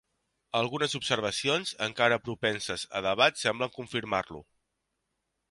Algunes 0.59 0.95
observacions 0.99 1.73
encara 1.87 2.17
propenses 2.29 2.87
a 3.01 3.03
debats 3.09 3.47
semblen 3.49 3.75
confirmar-lo. 3.79 4.43